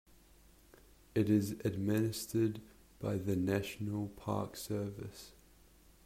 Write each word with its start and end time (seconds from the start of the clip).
It 1.13 1.29
is 1.29 1.51
administered 1.63 2.59
by 2.99 3.17
the 3.17 3.35
National 3.35 4.07
Park 4.07 4.55
Service. 4.57 5.33